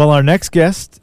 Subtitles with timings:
[0.00, 0.98] Well, our next guest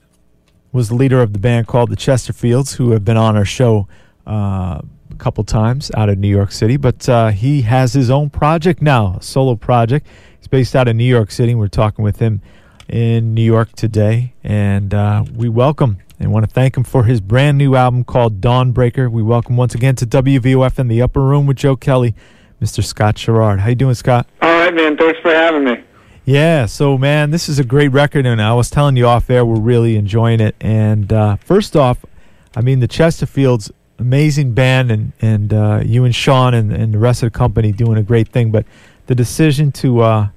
[0.71, 3.87] was the leader of the band called the Chesterfields, who have been on our show
[4.25, 4.81] uh,
[5.11, 6.77] a couple times out of New York City.
[6.77, 10.07] But uh, he has his own project now, a solo project.
[10.39, 11.53] He's based out of New York City.
[11.53, 12.41] We're talking with him
[12.89, 17.21] in New York today, and uh, we welcome and want to thank him for his
[17.21, 19.11] brand new album called Dawnbreaker.
[19.11, 22.15] We welcome once again to WVOF in the Upper Room with Joe Kelly,
[22.59, 22.83] Mr.
[22.83, 23.59] Scott Sharrard.
[23.59, 24.27] How you doing, Scott?
[24.41, 24.97] All right, man.
[24.97, 25.83] Thanks for having me.
[26.27, 29.45] Yeah, so man, this is a great record, and I was telling you off air,
[29.45, 30.57] we're really enjoying it.
[30.59, 32.05] And uh, first off,
[32.53, 36.97] I mean the Chesterfields, amazing band, and and uh, you and Sean and, and the
[36.97, 38.51] rest of the company doing a great thing.
[38.51, 38.65] But
[39.05, 40.27] the decision to uh,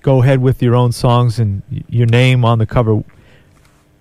[0.00, 3.04] go ahead with your own songs and your name on the cover,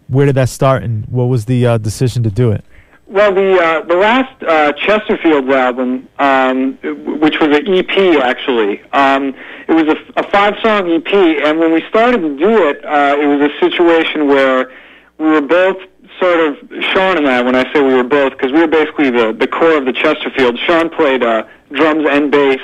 [0.07, 2.63] where did that start, and what was the uh, decision to do it?
[3.09, 6.77] Well, the uh, the last uh, Chesterfields album, um,
[7.19, 9.33] which was an EP actually, um,
[9.67, 13.17] it was a, a five song EP, and when we started to do it, uh,
[13.19, 14.71] it was a situation where
[15.17, 15.77] we were both
[16.19, 16.57] sort of
[16.93, 17.41] Sean and I.
[17.41, 19.93] When I say we were both, because we were basically the the core of the
[19.93, 20.59] Chesterfield.
[20.59, 22.61] Sean played uh, drums and bass,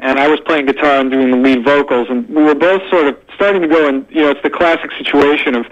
[0.00, 3.06] and I was playing guitar and doing the lead vocals, and we were both sort
[3.06, 3.86] of starting to go.
[3.86, 5.64] And you know, it's the classic situation of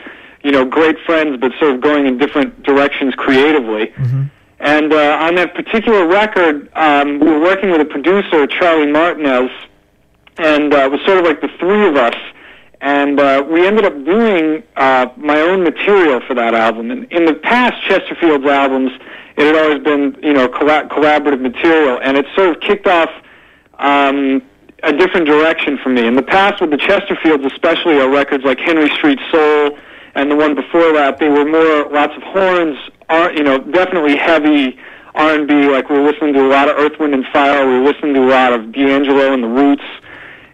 [0.45, 3.87] you know, great friends, but sort of going in different directions creatively.
[3.87, 4.25] Mm-hmm.
[4.61, 9.51] And uh, on that particular record, um, we were working with a producer, Charlie Martinez,
[10.37, 12.15] and uh, it was sort of like the three of us.
[12.81, 16.91] And uh, we ended up doing uh, my own material for that album.
[16.91, 18.93] And in the past Chesterfield's albums,
[19.37, 23.11] it had always been, you know, collab- collaborative material, and it sort of kicked off
[23.79, 24.43] um,
[24.83, 26.07] a different direction for me.
[26.07, 29.79] In the past, with the Chesterfields, especially, our records like Henry Street Soul
[30.15, 34.17] and the one before that, they were more lots of horns, are you know, definitely
[34.17, 34.79] heavy
[35.15, 35.69] R&B.
[35.69, 37.67] Like we were listening to a lot of Earth, Wind and Fire.
[37.67, 39.85] We were listening to a lot of D'Angelo and the Roots,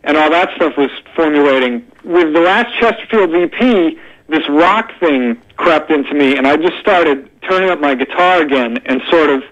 [0.04, 1.86] and all that stuff was formulating.
[2.04, 3.96] With the last Chesterfield EP,
[4.28, 8.78] this rock thing crept into me, and I just started turning up my guitar again
[8.86, 9.42] and sort of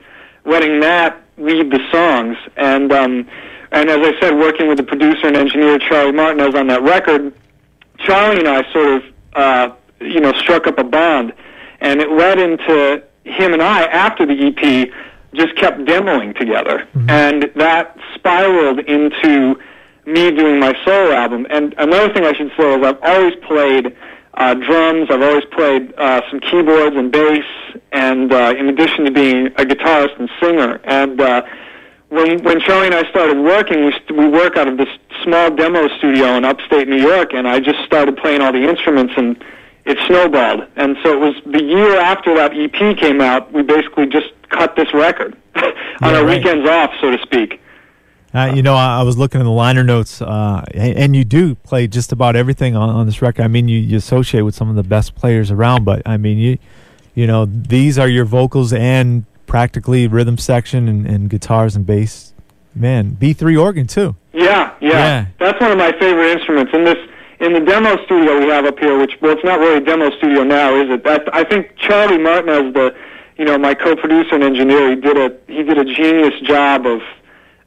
[0.44, 2.36] letting that lead the songs.
[2.56, 3.28] And um,
[3.72, 7.34] and as I said, working with the producer and engineer Charlie Martinez on that record,
[7.98, 9.02] Charlie and I sort of.
[9.34, 11.32] Uh, you know, struck up a bond,
[11.80, 14.90] and it led into him and I after the EP
[15.34, 17.10] just kept demoing together, Mhm.
[17.10, 19.58] and that spiraled into
[20.06, 21.46] me doing my solo album.
[21.50, 23.94] And another thing I should say is I've always played
[24.34, 25.08] uh, drums.
[25.10, 27.44] I've always played uh, some keyboards and bass,
[27.92, 30.80] and uh, in addition to being a guitarist and singer.
[30.84, 31.42] And uh,
[32.08, 34.88] when when Charlie and I started working, we st- we work out of this
[35.24, 39.12] small demo studio in upstate New York, and I just started playing all the instruments
[39.16, 39.36] and
[39.88, 40.66] it snowballed.
[40.76, 44.76] And so it was the year after that EP came out, we basically just cut
[44.76, 46.36] this record on Yeah, our right.
[46.38, 47.60] weekends off, so to speak.
[48.34, 51.24] Uh, you know, I, I was looking in the liner notes, uh, and, and you
[51.24, 53.42] do play just about everything on, on this record.
[53.42, 56.36] I mean, you, you associate with some of the best players around, but I mean,
[56.36, 56.58] you,
[57.14, 62.34] you know, these are your vocals and practically rhythm section and, and guitars and bass.
[62.74, 64.14] Man, B three organ too.
[64.34, 65.26] Yeah, yeah, Yeah.
[65.40, 66.72] That's one of my favorite instruments.
[66.74, 66.98] In this,
[67.40, 70.10] in the demo studio we have up here, which well, it's not really a demo
[70.16, 71.04] studio now, is it?
[71.04, 72.94] That I think Charlie Martinez, the,
[73.36, 77.00] you know, my co-producer and engineer, he did a he did a genius job of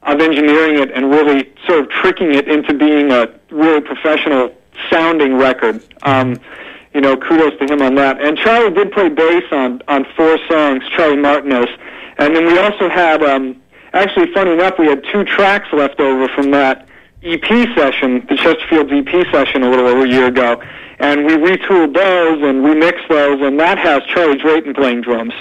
[0.02, 4.54] of engineering it and really sort of tricking it into being a really professional
[4.90, 5.82] sounding record.
[6.02, 6.38] Um,
[6.92, 8.20] you know, kudos to him on that.
[8.20, 11.68] And Charlie did play bass on on four songs, Charlie Martinez,
[12.18, 13.22] and then we also had.
[13.22, 13.56] Um,
[13.94, 16.88] actually, funny enough, we had two tracks left over from that
[17.24, 20.60] EP session, the Chesterfield's EP session, a little over a year ago,
[20.98, 25.34] and we retooled those and remixed those, and that has Charlie Drayton playing drums.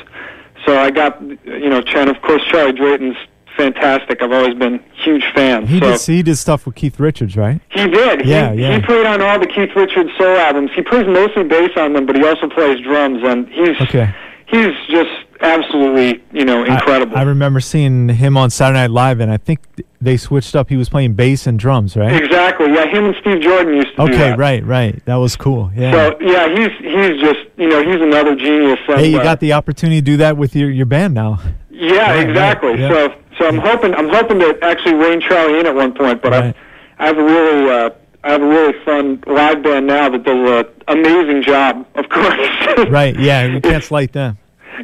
[0.66, 3.18] So I got, you know, and of course Charlie Drayton's
[3.58, 4.22] fantastic.
[4.22, 5.66] I've always been huge fan.
[5.68, 5.92] He so.
[5.92, 7.62] did he did stuff with Keith Richards, right?
[7.70, 8.26] He did.
[8.26, 8.76] Yeah, he, yeah.
[8.76, 10.72] He played on all the Keith Richards soul albums.
[10.76, 14.14] He plays mostly bass on them, but he also plays drums, and he's Okay.
[14.48, 17.16] he's just absolutely you know incredible.
[17.18, 19.60] I, remember seeing him on Saturday Night Live, and I think
[20.00, 20.70] they switched up.
[20.70, 22.16] He was playing bass and drums, right?
[22.24, 22.74] exactly.
[22.74, 25.04] Yeah, him and Steve Jordan used to do Okay, right, right.
[25.06, 25.72] That was cool.
[25.76, 25.92] Yeah.
[25.92, 28.80] So yeah, he's he's just you know he's another genius.
[28.86, 31.40] Hey, you got the opportunity to do that with your, your band now.
[31.70, 32.70] yeah, Right, exactly.
[32.72, 32.90] right, yeah.
[32.90, 36.32] So so I'm hoping I'm hoping to actually rein Charlie in at one point, but
[36.32, 36.56] Right.
[37.00, 37.90] I I have a really uh,
[38.24, 41.88] I have a really fun live band now that does an amazing job.
[41.96, 42.90] Of course.
[42.90, 44.38] Right, yeah, you can't slight them.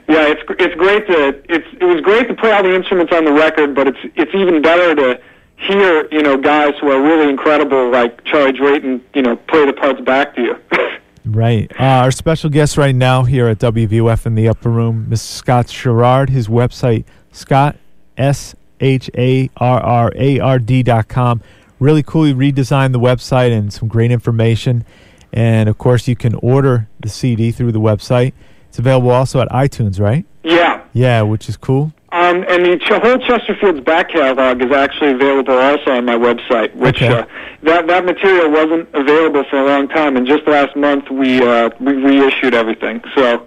[0.08, 3.26] Yeah, it's it's great to it's it was great to play all the instruments on
[3.26, 5.20] the record, but it's it's even better to
[5.58, 9.74] hear you know guys who are really incredible like Charlie Drayton you know play the
[9.74, 10.56] parts back to you.
[11.30, 11.70] Right.
[11.78, 15.18] Uh, our special guest right now here at WVOF in the upper room, Mr.
[15.18, 16.30] Scott Sharrard.
[16.30, 17.76] His website, Scott,
[18.18, 21.42] S H A R R A R D dot com.
[21.80, 22.24] Really cool.
[22.24, 24.86] He redesigned the website and some great information.
[25.34, 28.34] And of course, you can order the CD through the website.
[28.70, 30.26] It's available also at iTunes, right?
[30.44, 30.82] Yeah.
[30.94, 31.94] Yeah, which is cool.
[32.12, 36.74] Um, and the ch- whole Chesterfield's back catalog is actually available also on my website,
[36.76, 37.14] which Okay.
[37.20, 37.26] uh,
[37.64, 41.70] that that material wasn't available for a long time, and just last month we uh,
[41.82, 43.46] we reissued everything, so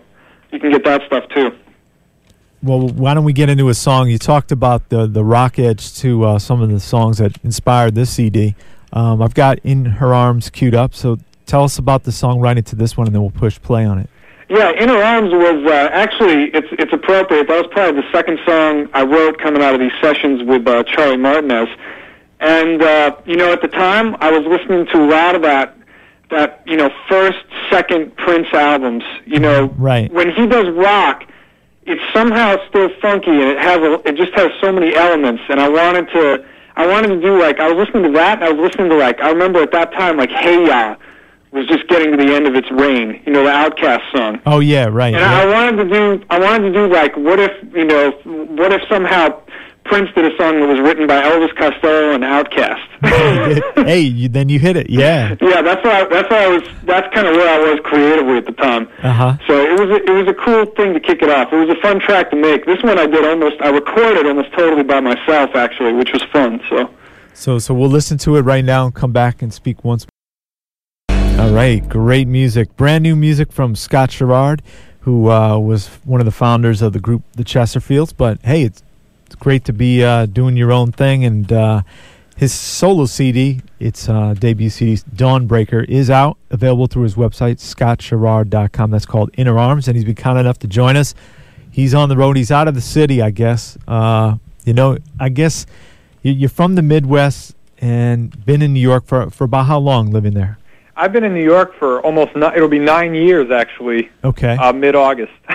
[0.53, 1.53] you can get that stuff too.
[2.63, 4.11] Well, why don't we get into a song?
[4.11, 7.95] You talked about the the rock edge to uh, some of the songs that inspired
[7.95, 8.55] this CD.
[8.93, 12.67] Um, I've got "In Her Arms" queued up, so tell us about the song songwriting
[12.67, 14.11] to this one, and then we'll push play on it.
[14.51, 17.47] Yeah, In Her Arms was uh, actually it's it's appropriate.
[17.47, 20.83] That was probably the second song I wrote coming out of these sessions with uh,
[20.83, 21.69] Charlie Martinez.
[22.41, 25.77] And uh, you know, at the time, I was listening to a lot of that
[26.31, 27.39] that you know first,
[27.71, 29.05] second Prince albums.
[29.25, 30.11] You know, Right.
[30.13, 31.23] when he does rock,
[31.87, 35.45] it's somehow still funky, and it has a, it just has so many elements.
[35.49, 36.45] And I wanted to
[36.75, 38.97] I wanted to do like I was listening to that, and I was listening to
[38.97, 40.97] like I remember at that time like Hey Ya
[41.53, 43.23] was just getting to the end of its reign.
[43.27, 44.41] You know, the OutKast song.
[44.47, 45.15] Oh yeah, right.
[45.15, 45.41] And yeah.
[45.41, 48.83] I wanted to do, I wanted to do like, what if, you know, what if
[48.89, 49.41] somehow
[49.85, 53.85] Prince did a song that was written by Elvis Costello and OutKast.
[53.87, 54.89] hey, you, then you hit it.
[54.89, 55.35] Yeah.
[55.41, 58.47] yeah, that's why, that's why I was, that's kind of where I was creatively at
[58.47, 58.89] the time.
[59.03, 59.37] Uh huh.
[59.49, 61.53] So it was, a, it was a cool thing to kick it off.
[61.53, 62.67] It was a fun track to make.
[62.67, 66.61] This one I did almost, I recorded almost totally by myself actually, which was fun.
[66.69, 66.91] So.
[67.33, 70.07] So so we'll listen to it right now and come back and speak once.
[71.41, 74.61] All right, great music, brand new music from Scott Sharrard,
[75.01, 78.13] who uh, was one of the founders of the group the Chesterfields.
[78.15, 78.83] But hey, it's
[79.25, 81.83] it's great to be uh, doing your own thing, and uh,
[82.37, 88.91] his solo CD, its uh, debut CD, Dawnbreaker, is out, available through his website, scottsharrard.com.
[88.91, 91.15] That's called In Her Arms, and he's been kind enough to join us.
[91.71, 92.37] He's on the road.
[92.37, 93.79] He's out of the city, I guess.
[93.89, 95.65] Uh, you know, I guess
[96.23, 100.11] you- you're from the Midwest and been in New York for for about how long
[100.11, 100.59] living there?
[101.01, 104.55] I've been in New York for almost ni- it'll be nine years actually, Okay.
[104.57, 105.33] uh, mid August,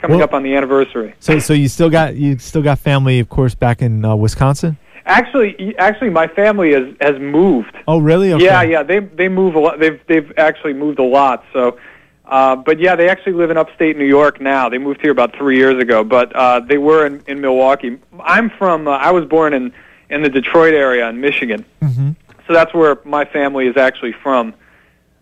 [0.00, 1.14] coming Well- up on the anniversary.
[1.20, 4.76] so so you still got you still got family, of course, back in uh, Wisconsin.
[5.08, 7.74] Actually, actually, my family has has moved.
[7.86, 8.32] Oh, really?
[8.32, 8.44] Okay.
[8.44, 9.78] Yeah, yeah, they they move a lot.
[9.78, 11.44] They've they've actually moved a lot.
[11.52, 11.78] So,
[12.26, 14.68] uh, but yeah, they actually live in upstate New York now.
[14.68, 17.98] They moved here about three years ago, but uh, they were in in Milwaukee.
[18.24, 18.88] I'm from.
[18.88, 19.72] Uh, I was born in
[20.10, 21.64] in the Detroit area in Michigan.
[21.80, 22.10] hmm
[22.46, 24.54] so that's where my family is actually from.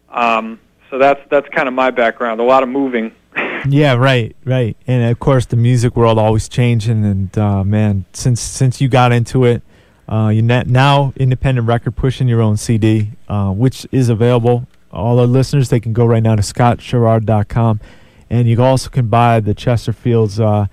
[0.08, 0.60] Um,
[0.90, 2.40] so that's that's kind of my background.
[2.40, 3.12] A lot of moving.
[3.66, 4.76] Yeah, right, right.
[4.86, 7.02] And of course, the music world always changing.
[7.02, 9.62] And uh, man, since since you got into it,
[10.06, 14.68] uh, you now independent record pushing your own CD, uh, which is available.
[14.92, 17.80] All our listeners, they can go right now to scottsharrard.com,
[18.28, 20.66] and you also can buy the Chesterfields uh,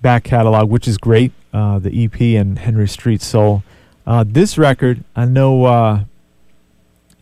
[0.00, 1.32] back catalog, which is great.
[1.52, 3.64] Uh, the EP and Henry Street Soul.
[4.08, 5.66] Uh, this record, I know.
[5.66, 6.04] Uh,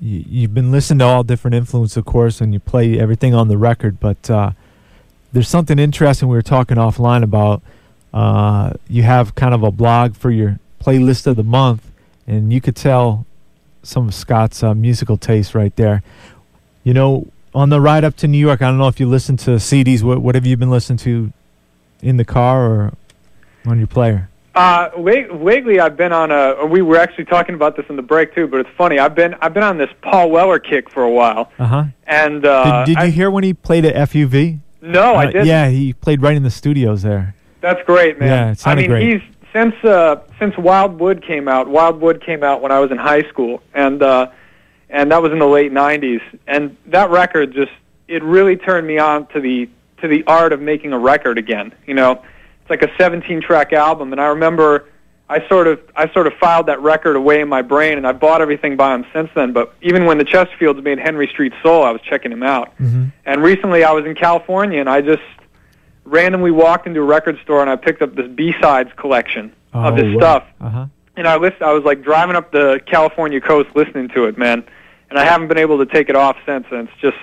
[0.00, 3.48] you, you've been listening to all different influences, of course, and you play everything on
[3.48, 3.98] the record.
[3.98, 4.52] But uh,
[5.32, 7.60] there's something interesting we were talking offline about.
[8.14, 11.90] Uh, you have kind of a blog for your playlist of the month,
[12.24, 13.26] and you could tell
[13.82, 16.04] some of Scott's uh, musical taste right there.
[16.84, 19.36] You know, on the ride up to New York, I don't know if you listen
[19.38, 20.04] to CDs.
[20.04, 21.32] What, what have you been listening to
[22.00, 22.92] in the car or
[23.64, 24.28] on your player?
[24.56, 26.64] Uh, la- lately, I've been on a.
[26.64, 28.98] We were actually talking about this in the break too, but it's funny.
[28.98, 31.84] I've been I've been on this Paul Weller kick for a while, Uh huh.
[32.06, 34.60] and uh, did did you I, hear when he played at FUV?
[34.80, 35.46] No, I Uh, didn't.
[35.46, 37.34] Yeah, he played right in the studios there.
[37.60, 38.28] That's great, man.
[38.28, 39.12] Yeah, it I mean, great.
[39.14, 39.22] he's
[39.52, 41.68] since uh, since Wild Wood came out.
[41.68, 44.28] Wild Wood came out when I was in high school, and uh,
[44.88, 46.22] and that was in the late '90s.
[46.46, 47.72] And that record just
[48.08, 49.68] it really turned me on to the
[50.00, 51.74] to the art of making a record again.
[51.86, 52.22] You know,
[52.68, 54.88] it's like a 17 track album, and I remember
[55.28, 58.12] I sort of I sort of filed that record away in my brain, and I
[58.12, 59.52] bought everything by him since then.
[59.52, 62.72] But even when the Chesterfields made Henry Street Soul, I was checking him out.
[62.74, 65.22] hmm And recently I was in California and I just
[66.04, 70.16] randomly walked into a record store and I picked up this B-sides collection of his
[70.16, 70.44] stuff.
[70.60, 70.86] Uh huh.
[71.16, 74.64] And I list I was like driving up the California coast listening to it, man.
[75.10, 77.18] And I haven't been able to take it off since and it's just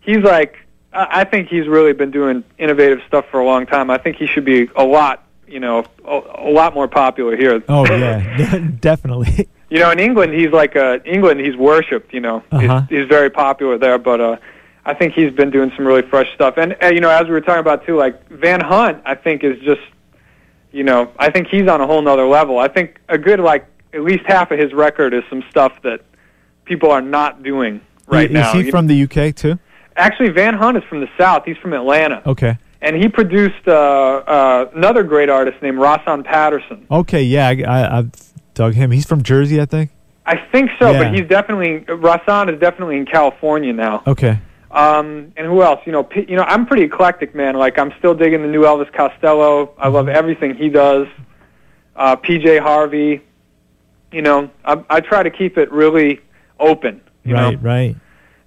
[0.00, 0.56] he's like
[0.98, 3.90] I think he's really been doing innovative stuff for a long time.
[3.90, 7.62] I think he should be a lot, you know, a, a lot more popular here.
[7.68, 9.48] Oh yeah, definitely.
[9.68, 11.40] You know, in England, he's like uh, England.
[11.40, 12.12] He's worshipped.
[12.14, 12.82] You know, Uh-huh.
[12.88, 13.98] he's, he's very popular there.
[13.98, 14.36] But uh,
[14.84, 16.54] I think he's been doing some really fresh stuff.
[16.56, 19.42] And uh, you know, as we were talking about too, like Van Hunt, I think
[19.44, 19.80] is just,
[20.72, 22.58] you know, I think he's on a whole nother level.
[22.58, 26.00] I think a good like at least half of his record is some stuff that
[26.64, 28.52] people are not doing right is now.
[28.52, 29.58] he You- from the UK too?
[29.96, 31.44] Actually, Van Hunt is from the South.
[31.44, 32.56] He's from Atlanta, Okay.
[32.82, 36.86] and he produced uh, uh, another great artist named Rahsaan Patterson.
[36.90, 37.22] Okay.
[37.22, 38.10] Yeah, I, I, I've
[38.54, 38.90] dug him.
[38.90, 39.90] He's from Jersey, I think.
[40.26, 41.04] I think so, Yeah.
[41.04, 44.02] but he's definitely Rahsaan is definitely in California now.
[44.06, 44.38] Okay.
[44.72, 45.80] Um, and who else?
[45.86, 47.54] You know, P- you know, I'm pretty eclectic, man.
[47.54, 49.72] Like I'm still digging the new Elvis Costello.
[49.78, 51.06] I love everything he does.
[51.94, 53.22] Uh, PJ Harvey.
[54.12, 56.20] You know, I, I try to keep it really
[56.60, 57.00] open.
[57.24, 57.54] You right.
[57.54, 57.96] know, Right.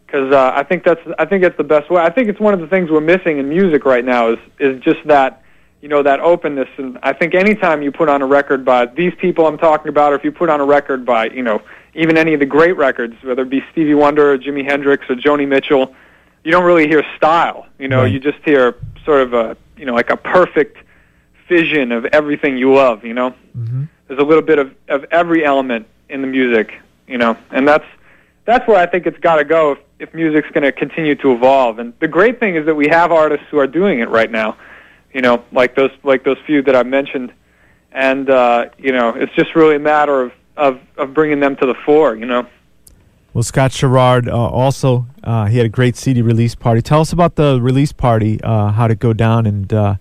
[0.09, 2.01] Because uh, I think that's I think that's the best way.
[2.01, 4.81] I think it's one of the things we're missing in music right now is is
[4.81, 5.43] just that
[5.81, 6.67] you know that openness.
[6.77, 10.13] And I think anytime you put on a record by these people I'm talking about,
[10.13, 11.61] or if you put on a record by you know
[11.93, 15.15] even any of the great records, whether it be Stevie Wonder or Jimi Hendrix or
[15.15, 15.93] Joni Mitchell,
[16.43, 17.67] you don't really hear style.
[17.77, 18.11] You know, Right.
[18.11, 18.75] you just hear
[19.05, 20.77] sort of a you know like a perfect
[21.47, 23.05] vision of everything you love.
[23.05, 26.73] You know hmm there's a little bit of, of every element in the music,
[27.07, 27.85] you know, and that's
[28.45, 31.33] that's where I think it's got to go if, if music's going to continue to
[31.33, 31.79] evolve.
[31.79, 34.57] And the great thing is that we have artists who are doing it right now,
[35.13, 37.33] you know, like those like those few that I mentioned,
[37.91, 41.65] and uh, you know, it's just really a matter of, of of bringing them to
[41.65, 42.47] the fore, you know.
[43.33, 46.81] Well, Scott Sharrard uh, also uh, he had a great CD release party.
[46.81, 49.95] Tell us about the release party, uh, how to go down, and uh,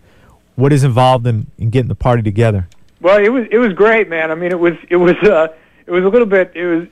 [0.57, 2.69] what is involved in, in getting the party together.
[3.00, 4.31] Well, it was it was great, man.
[4.31, 5.49] I mean, it was it was uh,
[5.88, 6.52] it was a little bit.
[6.54, 6.87] It was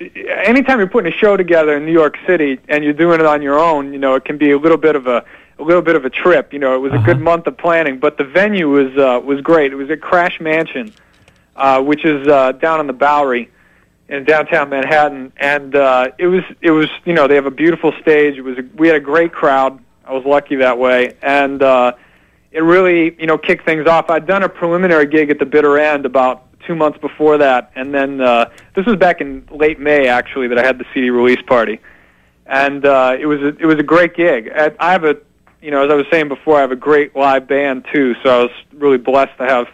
[0.47, 3.43] anytime you're putting a show together in New York City and you're doing it on
[3.43, 5.23] your own, you know, it can be a little bit of a
[5.59, 6.53] a little bit of a trip.
[6.55, 7.25] You know, it was a good Uh-huh.
[7.31, 9.73] month of planning, but the venue was uh, was great.
[9.73, 10.95] It was at Crash Mansion,
[11.57, 13.51] uh, which is uh, down on the Bowery
[14.09, 17.93] in downtown Manhattan, and uh, it was it was you know they have a beautiful
[18.01, 18.39] stage.
[18.39, 19.79] It was a, we had a great crowd.
[20.07, 21.63] I was lucky that way, and.
[21.63, 21.93] Uh,
[22.53, 24.09] it really, you know, kicked things off.
[24.09, 27.95] I'd done a preliminary gig at the bitter end about two months before that, and
[27.95, 31.41] then uh, this was back in late May actually that I had the CD release
[31.47, 31.81] party,
[32.47, 34.51] and uh, it was a, it was a great gig.
[34.55, 35.17] I, I have a,
[35.61, 38.41] you know, as I was saying before, I have a great live band too, so
[38.41, 39.67] I was really blessed to have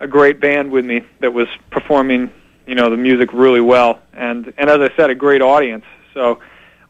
[0.00, 2.30] a great band with me that was performing,
[2.66, 5.84] you know, the music really well, and and as I said, a great audience.
[6.14, 6.40] So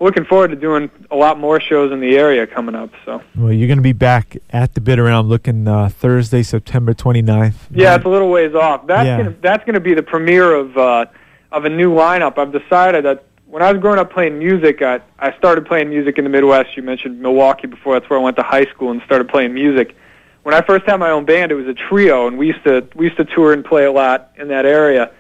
[0.01, 2.91] looking forward to doing a lot more shows in the area coming up.
[3.05, 3.23] So.
[3.37, 7.55] Well, you're going to be back at the Bitter around looking uh, Thursday, September 29th.
[7.71, 8.87] Yeah, it's a little ways off.
[8.87, 9.19] That's Yeah.
[9.19, 11.07] gonna that's gonna be the premiere of uh,
[11.53, 12.39] of a new lineup.
[12.39, 16.17] I've decided that when I was growing up playing music, I I started playing music
[16.19, 16.77] in the Midwest.
[16.77, 17.99] You mentioned Milwaukee before.
[17.99, 19.95] That's where I went to high school and started playing music.
[20.43, 22.87] When I first had my own band, it was a trio, and we used to
[22.95, 25.11] we used to tour and play a lot in that area,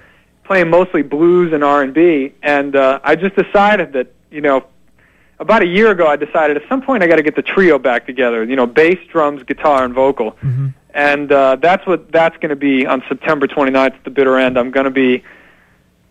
[0.44, 2.32] playing mostly blues and R and B.
[2.42, 4.64] And uh, I just decided that you know
[5.40, 7.78] about a year ago, I decided at some point I got to get the trio
[7.78, 8.44] back together.
[8.44, 10.30] You know, bass, drums, guitar, and vocal.
[10.32, 14.38] hmm And uh, that's what that's going to be on September 29th at the bitter
[14.38, 14.58] end.
[14.58, 15.24] I'm going to be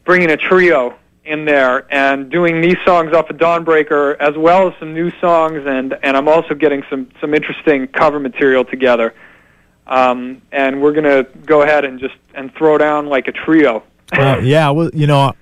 [0.03, 4.73] bringing a trio in there and doing these songs off of Dawnbreaker as well as
[4.79, 9.13] some new songs, and and I'm also getting some some interesting cover material together.
[9.85, 13.83] Um, and we're going to go ahead and just and throw down like a trio.
[14.11, 15.33] Well, yeah, well, you know,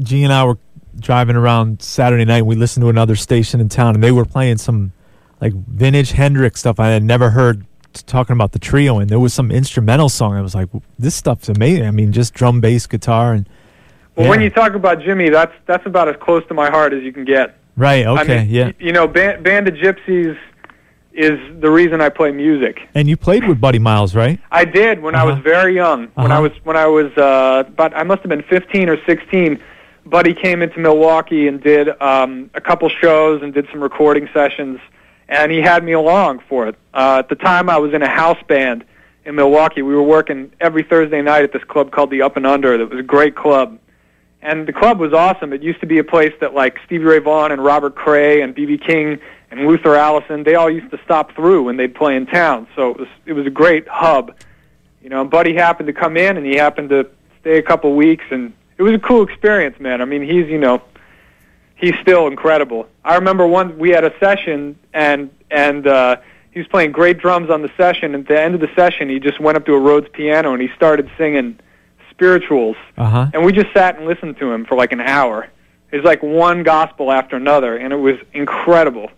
[0.00, 0.58] G and I were
[0.98, 2.46] driving around Saturday night.
[2.46, 4.92] We listened to another station in town, and they were playing some
[5.40, 7.66] like vintage Hendrix stuff I had never heard
[8.06, 8.98] talking about the trio.
[8.98, 10.34] And there was some instrumental song.
[10.36, 11.86] I was like, this stuff's amazing.
[11.86, 13.48] I mean, just drum, bass, guitar, and
[14.16, 17.02] Well, when you talk about Jimi, that's that's about as close to my heart as
[17.02, 17.56] you can get.
[17.76, 18.72] right, okay, I mean, yeah.
[18.78, 20.36] You know, Band, Band of Gypsys
[21.12, 22.88] is the reason I play music.
[22.94, 24.40] And you played with Buddy Miles, right?
[24.50, 25.34] I did when I Uh-huh.
[25.34, 26.08] was very young.
[26.14, 26.42] When I Uh-huh.
[26.42, 29.60] was when I was uh, about I must have been 15 or 16.
[30.06, 34.78] Buddy came into Milwaukee and did um, a couple shows and did some recording sessions,
[35.28, 36.76] and he had me along for it.
[36.92, 38.84] Uh, at the time, I was in a house band
[39.24, 39.80] in Milwaukee.
[39.80, 42.76] We were working every Thursday night at this club called the Up and Under.
[42.76, 43.78] That was a great club,
[44.42, 45.54] and the club was awesome.
[45.54, 48.54] It used to be a place that like Stevie Ray Vaughan and Robert Cray and
[48.54, 48.78] B.B.
[48.78, 49.18] King
[49.50, 52.66] and Luther Allison, they all used to stop through when they'd play in town.
[52.76, 54.36] So it was it was a great hub.
[55.02, 57.08] You know, and Buddy happened to come in and he happened to
[57.40, 60.00] stay a couple weeks and it was a cool experience, man.
[60.00, 60.82] I mean, he's, you know,
[61.76, 62.88] he's still incredible.
[63.04, 66.16] I remember one we had a session and and uh
[66.52, 69.08] he was playing great drums on the session and at the end of the session
[69.08, 71.58] he just went up to a Rhodes piano and he started singing
[72.10, 73.26] spirituals Uh huh.
[73.34, 75.48] and we just sat and listened to him for like an hour.
[75.90, 79.10] It was like one gospel after another, and it was incredible.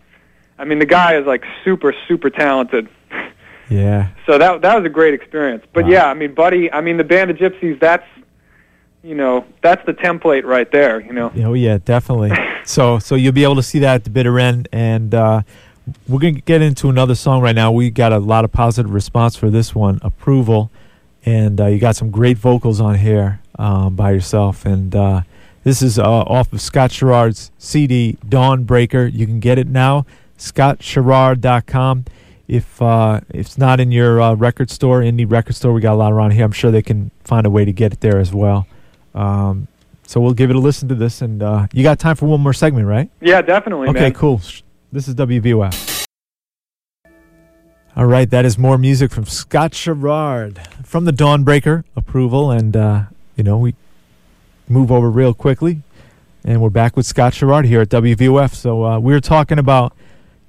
[0.58, 2.88] I mean, the guy is like super, super talented.
[3.70, 4.08] Yeah.
[4.26, 5.64] So that that was a great experience.
[5.72, 5.90] But Wow.
[5.90, 7.78] yeah, I mean, Buddy, I mean, the Band of Gypsys.
[7.78, 8.04] That's
[9.06, 11.00] you know, that's the template right there.
[11.00, 11.32] You know.
[11.36, 12.32] Oh yeah, definitely.
[12.64, 15.42] so so you'll be able to see that at the bitter end, and uh,
[16.08, 17.70] we're gonna get into another song right now.
[17.70, 20.72] We got a lot of positive response for this one, approval,
[21.24, 24.66] and uh, you got some great vocals on here um, by yourself.
[24.66, 25.22] And uh,
[25.62, 29.12] this is uh, off of Scott Sharrard's CD Dawnbreaker.
[29.12, 30.04] You can get it now,
[30.36, 32.06] scottsharrard.com.
[32.48, 35.94] If uh, if it's not in your uh, record store, indie record store, we got
[35.94, 36.44] a lot around here.
[36.44, 38.66] I'm sure they can find a way to get it there as well.
[39.16, 39.66] Um,
[40.08, 42.40] So we'll give it a listen to this, and uh, you got time for one
[42.40, 43.10] more segment, right?
[43.20, 44.12] Yeah, definitely, Okay, man.
[44.14, 44.40] cool.
[44.92, 46.04] This is WVOF.
[47.96, 53.04] All right, that is more music from Scott Sharrard from the Dawnbreaker approval, and uh,
[53.36, 53.74] you know we
[54.68, 55.80] move over real quickly,
[56.44, 58.54] and we're back with Scott Sharrard here at WVOF.
[58.54, 59.92] So uh, we were talking about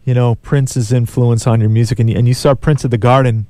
[0.03, 2.97] you know Prince's influence on your music, and you, and you saw Prince at the
[2.97, 3.47] Garden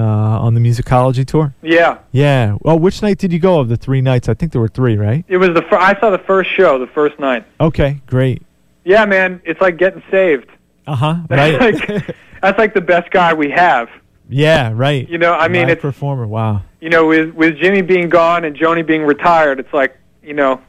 [0.00, 1.54] uh, on the musicology tour.
[1.62, 2.56] Yeah, Yeah.
[2.62, 4.28] Well, which night did you go of the three nights?
[4.28, 5.24] I think there were three, right?
[5.28, 7.44] it was the fir- I saw the first show the first night.
[7.60, 8.42] Okay, great.
[8.84, 10.48] Yeah, man, it's like getting saved.
[10.86, 11.14] Uh huh.
[11.28, 11.88] That's Right.
[11.88, 13.88] like that's like the best guy we have.
[14.28, 14.72] yeah.
[14.74, 15.08] Right.
[15.08, 16.26] You know, I mean, Live it's performer.
[16.26, 16.62] Wow.
[16.80, 20.60] you know, with with Jimi being gone and Joni being retired, it's like you know,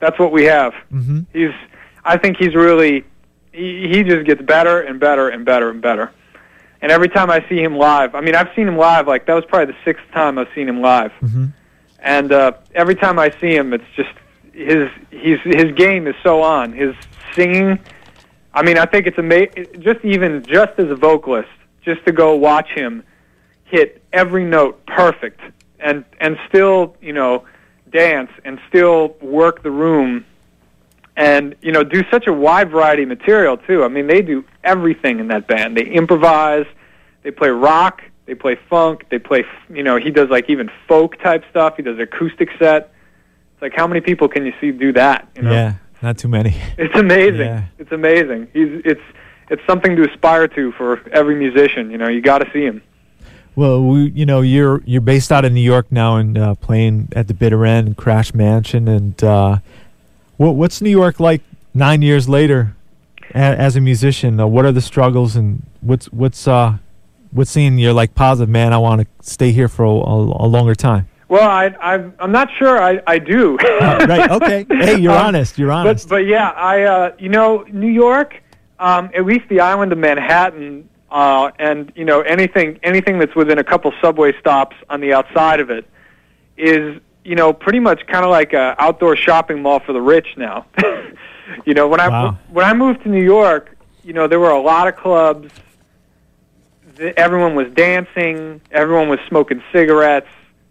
[0.00, 0.72] that's what we have.
[0.92, 1.20] Mm-hmm.
[1.32, 1.50] He's,
[2.04, 3.04] I think he's really,
[3.52, 6.10] he, he just gets better and better and better and better.
[6.82, 9.06] And every time I see him live, I mean, I've seen him live.
[9.06, 11.12] Like that was probably the sixth time I've seen him live.
[11.20, 11.46] Mm-hmm.
[11.98, 14.10] And uh, every time I see him, it's just
[14.52, 16.72] his he's his game is so on.
[16.72, 16.94] His
[17.34, 17.78] singing,
[18.54, 19.66] I mean, I think it's amazing.
[19.80, 21.50] Just even just as a vocalist,
[21.82, 23.02] just to go watch him
[23.64, 25.40] hit every note perfect,
[25.78, 27.44] and and still you know
[27.90, 30.24] dance and still work the room,
[31.16, 33.84] and you know do such a wide variety of material too.
[33.84, 35.76] I mean, they do everything in that band.
[35.76, 36.66] They improvise,
[37.22, 41.20] they play rock, they play funk, they play you know he does like even folk
[41.20, 41.76] type stuff.
[41.76, 42.92] He does acoustic set.
[43.54, 45.28] It's like how many people can you see do that?
[45.36, 45.52] You know?
[45.52, 45.74] Yeah.
[46.02, 46.56] Not too many.
[46.78, 47.40] It's amazing.
[47.40, 47.64] Yeah.
[47.78, 48.48] It's amazing.
[48.52, 49.02] He's it's
[49.50, 51.90] it's something to aspire to for every musician.
[51.90, 52.82] You know, you got to see him.
[53.56, 57.08] Well, we, you know, you're you're based out of New York now and uh, playing
[57.14, 58.88] at the Bitter End Crash Mansion.
[58.88, 59.58] And uh,
[60.36, 61.42] what what's New York like
[61.74, 62.74] nine years later
[63.34, 64.38] as a musician?
[64.40, 66.74] Uh, what are the struggles and what's what's uh
[67.32, 68.72] what's seeing you're like positive man?
[68.72, 71.08] I want to stay here for a, a, a longer time.
[71.28, 72.82] Well, I, I I'm not sure.
[72.82, 73.56] I I do.
[73.58, 74.30] Uh, right?
[74.30, 74.66] Okay.
[74.70, 75.58] Hey, you're Um, honest.
[75.58, 76.08] You're honest.
[76.08, 78.42] But but yeah, I uh, you know New York,
[78.78, 83.58] um, at least the island of Manhattan, uh, and you know anything anything that's within
[83.58, 85.86] a couple subway stops on the outside of it,
[86.56, 90.26] is you know pretty much kind of like a outdoor shopping mall for the rich
[90.36, 90.66] now.
[91.64, 92.38] you know when I Wow.
[92.50, 95.50] when I moved to New York, you know there were a lot of clubs.
[97.16, 98.60] Everyone was dancing.
[98.70, 100.26] Everyone was smoking cigarettes.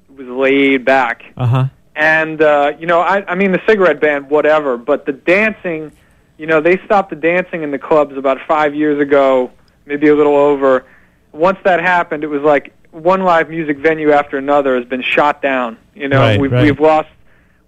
[0.09, 1.65] It was laid back uh huh.
[1.95, 5.91] and uh, you know, I, I mean, the cigarette ban, whatever, but the dancing,
[6.37, 9.51] you know, they stopped the dancing in the clubs about five years ago,
[9.85, 10.85] maybe a little over.
[11.31, 15.41] Once that happened, it was like one live music venue after another has been shot
[15.41, 15.77] down.
[15.95, 16.63] You know, Right, we've right.
[16.65, 17.09] we've lost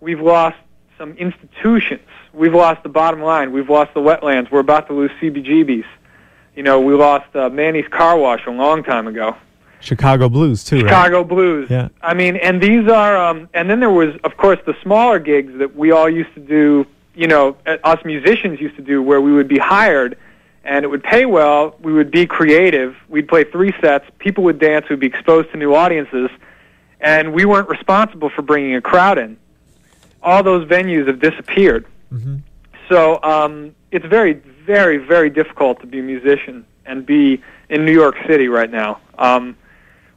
[0.01, 0.57] we've lost
[0.97, 2.01] some institutions.
[2.33, 3.51] We've lost the bottom line.
[3.51, 4.51] We've lost the wetlands.
[4.51, 5.85] We're about to lose CBGBs.
[6.55, 9.35] You know, we lost uh, Manny's Car Wash a long time ago.
[9.79, 10.83] Chicago Blues too, right?
[10.83, 11.69] Chicago Blues.
[11.69, 11.89] Yeah.
[12.01, 15.57] I mean, and these are, um, and then there was, of course, the smaller gigs
[15.57, 16.85] that we all used to do.
[17.15, 20.17] You know, uh, us musicians used to do, where we would be hired,
[20.63, 21.75] and it would pay well.
[21.81, 22.95] We would be creative.
[23.09, 24.05] We'd play three sets.
[24.19, 24.87] People would dance.
[24.89, 26.29] We'd be exposed to new audiences,
[27.01, 29.37] and we weren't responsible for bringing a crowd in.
[30.21, 31.85] All those venues have disappeared.
[32.11, 32.37] Hmm
[32.89, 34.33] So um, it's very,
[34.65, 38.99] very, very difficult to be a musician and be in New York City right now.
[39.17, 39.57] Um,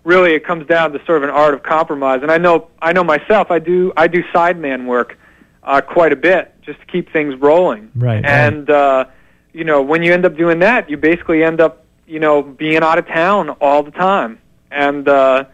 [0.02, 2.20] really, it comes down to sort of an art of compromise.
[2.22, 3.50] And I know, I know myself.
[3.50, 5.18] I do, I do sideman work
[5.62, 7.90] uh, quite a bit just to keep things rolling.
[7.94, 8.24] Right, right.
[8.26, 9.06] And uh,
[9.54, 12.82] you know, when you end up doing that, you basically end up, you know, being
[12.82, 14.38] out of town all the time.
[14.70, 15.44] And uh,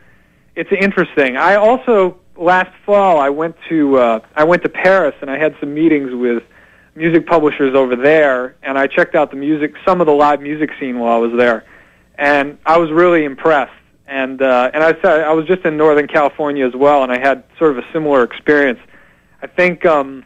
[0.56, 1.36] it's interesting.
[1.36, 5.54] I also last fall I went to uh, I went to Paris and I had
[5.60, 6.42] some meetings with
[6.96, 10.70] music publishers over there, and I checked out the music, some of the live music
[10.80, 11.64] scene while I was there,
[12.16, 13.72] and I was really impressed.
[14.08, 17.20] And uh, and I said I was just in Northern California as well, and I
[17.20, 18.80] had sort of a similar experience.
[19.42, 20.24] I think um,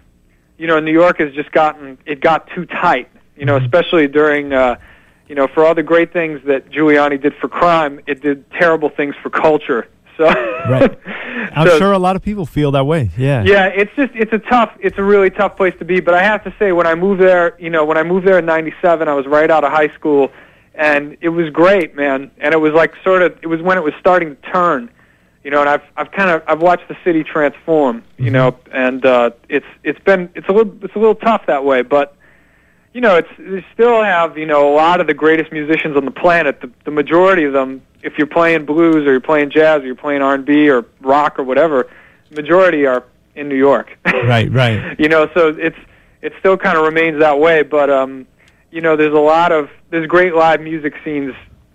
[0.56, 3.64] you know New York has just gotten it got too tight, you know, Mhm.
[3.64, 4.52] especially during.
[4.52, 4.76] Uh,
[5.26, 8.90] you know, for all the great things that Giuliani did for crime, it did terrible
[8.90, 9.88] things for culture.
[10.16, 10.98] So, Right.
[11.56, 13.10] I'm so- sure a lot of people feel that way.
[13.16, 13.42] Yeah.
[13.44, 16.00] yeah, it's just it's a tough it's a really tough place to be.
[16.00, 18.38] But I have to say, when I moved there, you know, when I moved there
[18.38, 20.30] in '97, I was right out of high school,
[20.74, 22.30] and it was great, man.
[22.38, 24.90] And it was like sort of it was when it was starting to turn,
[25.44, 25.60] you know.
[25.60, 28.32] And I've I've kind of I've watched the city transform, you Mhm.
[28.32, 31.82] know, and uh, it's it's been it's a little it's a little tough that way,
[31.82, 32.16] but.
[32.96, 36.04] You know, it's they still have you know a lot of the greatest musicians on
[36.04, 36.60] the planet.
[36.60, 39.94] The, the majority of them, if you're playing blues or you're playing jazz or you're
[39.94, 41.90] playing R&B or rock or whatever,
[42.30, 43.98] majority are in New York.
[44.24, 44.98] Right, right.
[44.98, 45.76] you know, so it's
[46.22, 47.62] it still kind of remains that way.
[47.62, 48.26] But um,
[48.70, 51.34] you know, there's a lot of there's great live music scenes.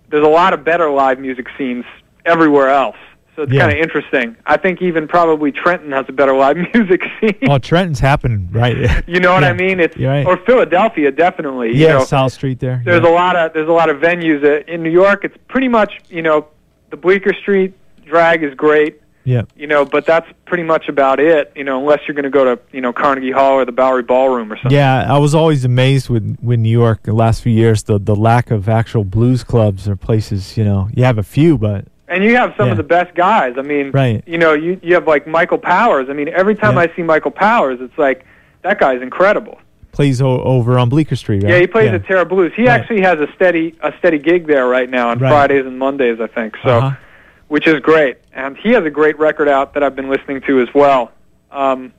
[0.09, 1.85] There's a lot of better live music scenes
[2.25, 2.95] everywhere else.
[3.39, 3.61] So it's Yeah.
[3.61, 4.35] kind of interesting.
[4.45, 7.37] I think even probably Trenton has a better live music scene.
[7.49, 8.75] Oh, Trenton's happening, right?
[9.07, 9.49] you know what Yeah.
[9.51, 9.79] I mean?
[9.79, 10.25] It's right.
[10.25, 11.69] or Philadelphia definitely.
[11.69, 12.03] you yeah, know.
[12.03, 12.81] South Street there.
[12.83, 13.09] there's yeah.
[13.09, 15.23] a lot of there's a lot of venues that, in New York.
[15.23, 16.47] It's pretty much you know
[16.89, 17.73] the Bleecker Street
[18.05, 19.43] drag is great, yeah.
[19.55, 21.49] you know, but that's pretty much about it.
[21.55, 24.03] You know, unless you're going to go to you know Carnegie Hall or the Bowery
[24.03, 24.71] Ballroom or something.
[24.73, 28.17] Yeah, I was always amazed with with New York the last few years the the
[28.17, 30.57] lack of actual blues clubs or places.
[30.57, 32.71] You know, you have a few, but And you have some Yeah.
[32.71, 33.53] of the best guys.
[33.57, 34.23] I mean, Right.
[34.25, 36.07] you know, you you have like Michael Powers.
[36.09, 36.81] I mean, every time Yeah.
[36.81, 38.25] I see Michael Powers, it's like
[38.63, 39.59] that guy's incredible.
[39.91, 41.43] plays o- over on Bleecker Street.
[41.43, 41.51] Right?
[41.53, 42.51] Yeah, he plays at Terra Blues.
[42.55, 42.79] He Right.
[42.79, 45.29] actually has a steady a steady gig there right now on Right.
[45.29, 46.55] Fridays and Mondays, I think.
[46.63, 46.91] So, Uh-huh.
[47.47, 48.17] which is great.
[48.33, 51.11] And he has a great record out that I've been listening to as well.
[51.51, 51.91] Um,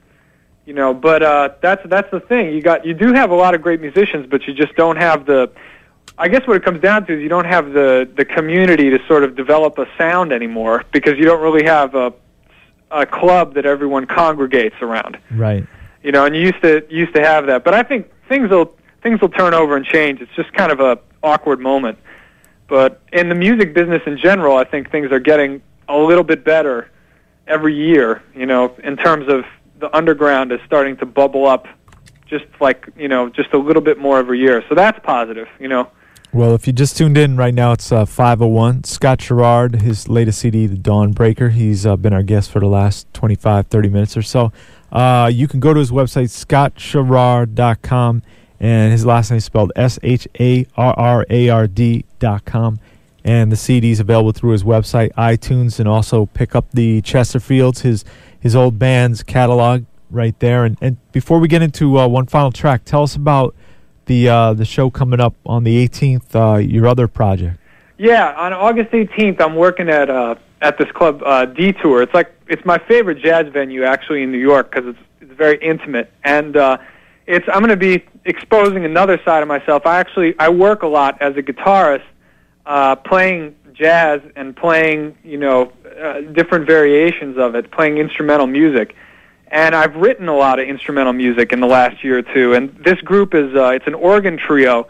[0.67, 2.55] you know, but uh, that's that's the thing.
[2.55, 5.27] You got you do have a lot of great musicians, but you just don't have
[5.27, 5.51] the.
[6.19, 8.99] I guess what it comes down to is you don't have the the community to
[9.07, 12.13] sort of develop a sound anymore because you don't really have a
[12.91, 15.65] a club that everyone congregates around Right.
[16.03, 17.65] you know, and you used to used to have that.
[17.65, 20.21] But I think things will things will turn over and change.
[20.21, 21.99] It's just kind of a awkward moment.
[22.69, 26.45] But in the music business in general, I think things are getting a little bit
[26.45, 26.89] better
[27.47, 28.23] every year.
[28.35, 29.45] You know, in terms of
[29.79, 31.67] the underground is starting to bubble up,
[32.31, 34.65] just like you know, just a little bit more every year.
[34.69, 35.49] So that's positive.
[35.59, 35.91] You know.
[36.33, 38.85] Well, if you just tuned in right now, it's uh, 501.
[38.85, 41.49] Scott Sharrard, his latest CD, The Dawn Breaker.
[41.49, 44.53] He's uh, been our guest for the last 25, 30 minutes or so.
[44.93, 48.23] Uh, you can go to his website, scottsharrard.com,
[48.61, 52.79] and his last name is spelled S H A R R A R D.com.
[53.25, 57.81] And the CD is available through his website, iTunes, and also pick up the Chesterfields,
[57.81, 58.05] his
[58.39, 60.65] his old band's catalog right there.
[60.65, 63.55] And, and before we get into uh, one final track, tell us about
[64.07, 67.59] the uh, the show coming up on the 18th, uh, your other project.
[67.99, 72.03] Yeah, on August 18th, I'm working at uh, at this club uh, Detour.
[72.03, 75.59] It's like it's my favorite jazz venue actually in New York because it's it's very
[75.59, 76.79] intimate and uh,
[77.27, 79.87] it's I'm going to be exposing another side of myself.
[79.87, 82.05] I actually I work a lot as a guitarist,
[82.67, 88.95] uh, playing jazz and playing you know uh, different variations of it, playing instrumental music.
[89.51, 92.55] And I've written a lot of instrumental music in the last year or two.
[92.55, 94.87] And this group is uh, it's an organ trio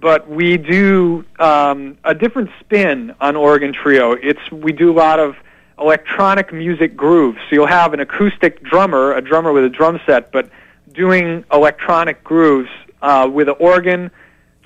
[0.00, 4.12] but we do um, a different spin on Organ Trio.
[4.12, 5.36] It's we do a lot of
[5.78, 7.38] electronic music grooves.
[7.48, 10.50] So you'll have an acoustic drummer, a drummer with a drum set, but
[10.92, 12.68] doing electronic grooves
[13.02, 14.10] uh, with an organ,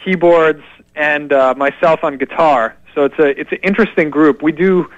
[0.04, 0.62] keyboards,
[0.94, 2.76] and uh, myself on guitar.
[2.94, 4.42] So it's a it's an interesting group.
[4.42, 4.90] We do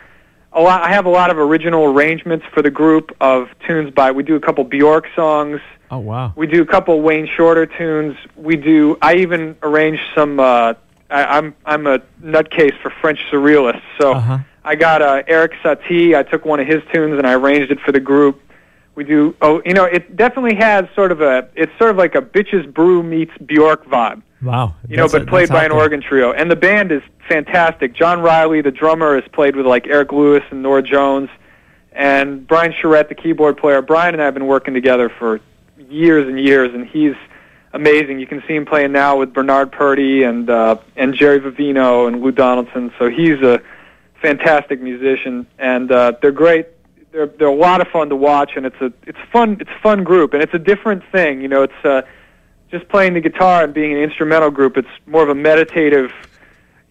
[0.52, 0.82] a lot.
[0.82, 4.10] I have a lot of original arrangements for the group of tunes by.
[4.12, 5.60] We do a couple Bjork songs.
[5.90, 6.32] Oh wow!
[6.36, 8.16] We do a couple Wayne Shorter tunes.
[8.36, 8.98] We do.
[9.02, 10.40] I even arranged some.
[10.40, 10.74] Uh,
[11.10, 14.38] I, I'm I'm a nutcase for French surrealists, so Uh-huh.
[14.64, 16.16] I got uh, Erik Satie.
[16.16, 18.42] I took one of his tunes and I arranged it for the group.
[18.96, 19.36] We do.
[19.40, 21.48] Oh, you know, it definitely has sort of a.
[21.54, 24.22] It's sort of like a bitches brew meets Bjork vibe.
[24.46, 24.74] Wow!
[24.88, 25.78] You know, but played by an there.
[25.78, 27.94] organ trio, and the band is fantastic.
[27.94, 31.28] John Riley, the drummer, has played with like Eric Lewis and Norah Jones,
[31.92, 33.82] and Brian Charette, the keyboard player.
[33.82, 35.40] Brian and I have been working together for
[35.76, 37.14] years and years, and he's
[37.72, 38.20] amazing.
[38.20, 42.22] You can see him playing now with Bernard Purdie and uh, and Jerry Vivino and
[42.22, 42.92] Lou Donaldson.
[42.98, 43.60] So he's a
[44.22, 46.68] fantastic musician, and uh, they're great.
[47.12, 49.82] They're they're a lot of fun to watch, and it's a it's fun it's a
[49.82, 51.40] fun group, and it's a different thing.
[51.40, 52.02] You know, it's uh,
[52.70, 54.76] just playing the guitar and being an instrumental group.
[54.76, 56.12] It's more of a meditative,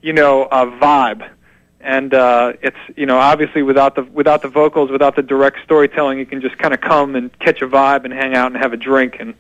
[0.01, 1.29] you know, uh, vibe.
[1.81, 6.17] And uh, it's you know obviously without the without the vocals, without the direct storytelling,
[6.17, 8.73] you can just kind of come and catch a vibe and hang out and have
[8.73, 9.35] a drink and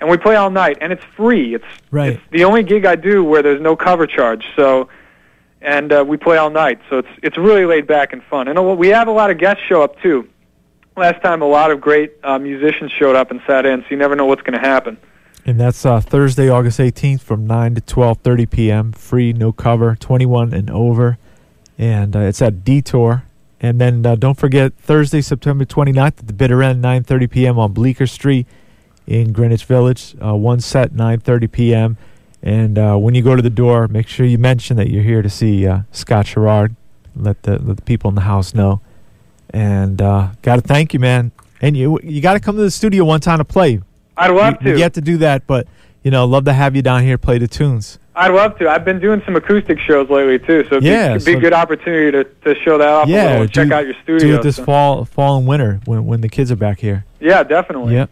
[0.00, 1.54] and we play all night and it's free.
[1.56, 2.12] It's Right.
[2.12, 4.44] it's the only gig I do where there's no cover charge.
[4.54, 4.88] So
[5.60, 6.78] and uh, we play all night.
[6.88, 8.46] So it's it's really laid back and fun.
[8.46, 10.28] And we have a lot of guests show up too.
[10.96, 13.96] Last time, a lot of great uh, musicians showed up and sat in, so you
[13.96, 14.98] never know what's going to happen.
[15.48, 18.92] And that's uh, Thursday, August 18th from 9 to 12:30 p.m.
[18.92, 21.16] Free, no cover, 21 and over.
[21.78, 23.24] And uh, it's at Detour.
[23.58, 27.58] And then uh, don't forget Thursday, September 29th at the Bitter End, 9:30 p.m.
[27.58, 28.46] on Bleecker Street
[29.06, 30.14] in Greenwich Village.
[30.22, 31.96] Uh, one set, 9:30 p.m.
[32.42, 35.22] And uh, when you go to the door, make sure you mention that you're here
[35.22, 36.76] to see uh, Scott Sharrard.
[37.16, 38.82] Let the let the people in the house know.
[39.48, 41.32] And got to thank you, man.
[41.62, 43.80] And you you got to come to the studio one time to play.
[44.18, 44.76] I'd love we, to.
[44.76, 45.66] get to do that, but
[46.02, 47.98] you know, love to have you down here play the tunes.
[48.14, 48.68] I'd love to.
[48.68, 51.52] I've been doing some acoustic shows lately too, so it'd Yeah, be, be a good
[51.52, 54.28] opportunity to, to show that off Yeah, check out your studio.
[54.28, 57.04] Do it this so- fall, fall and winter when when the kids are back here.
[57.20, 57.94] Yeah, definitely.
[57.94, 58.10] Yep.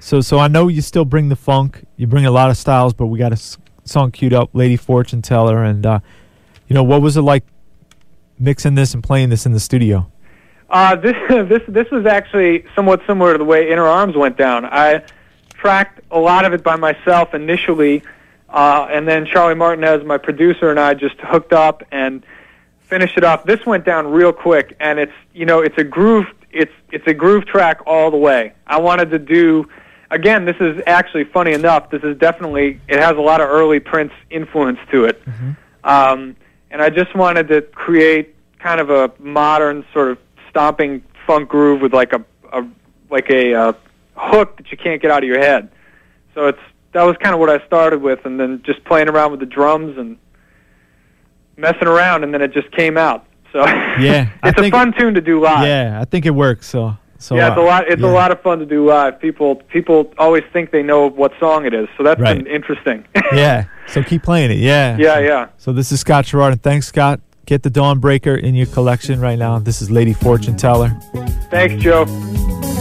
[0.00, 1.84] So so I know you still bring the funk.
[1.96, 3.38] You bring a lot of styles, but we got a
[3.84, 6.00] song queued up, Lady Fortune Teller, and uh,
[6.66, 7.44] you know what was it like
[8.38, 10.10] mixing this and playing this in the studio?
[10.70, 14.38] Uh, this this this was actually somewhat similar to the way In Her Arms went
[14.38, 14.64] down.
[14.64, 15.02] I
[15.62, 18.02] tracked a lot of it by myself initially,
[18.48, 22.24] uh, and then Charlie Martinez, my producer, and I just hooked up and
[22.80, 23.44] finished it off.
[23.44, 27.14] This went down real quick, and it's you know it's a groove it's it's a
[27.14, 28.52] groove track all the way.
[28.66, 29.68] I wanted to do
[30.10, 30.44] again.
[30.44, 31.90] This is actually funny enough.
[31.90, 35.50] This is definitely it has a lot of early Prince influence to it, Mm-hmm.
[35.84, 36.36] um,
[36.72, 40.18] and I just wanted to create kind of a modern sort of
[40.50, 42.66] stomping funk groove with like a, a
[43.10, 43.72] like a uh,
[44.16, 45.70] hook that you can't get out of your head.
[46.34, 46.58] So it's
[46.92, 49.46] that was kind of what I started with, and then just playing around with the
[49.46, 50.18] drums and
[51.56, 53.26] messing around, and then it just came out.
[53.52, 55.66] So Yeah, it's a fun tune to do live.
[55.66, 56.66] Yeah, I think it works.
[56.68, 57.88] So, so yeah, it's a uh, lot.
[57.88, 58.08] It's yeah.
[58.08, 59.20] a lot of fun to do live.
[59.20, 62.36] People people always think they know what song it is, so that's Right.
[62.36, 63.04] been interesting.
[63.32, 64.58] Yeah, so keep playing it.
[64.58, 65.48] Yeah, yeah, yeah.
[65.56, 67.20] So this is Scott Sharrard, and thanks, Scott.
[67.46, 69.58] Get the Dawnbreaker in your collection right now.
[69.58, 70.90] This is Lady Fortune Teller.
[71.50, 72.04] Thanks, Joe.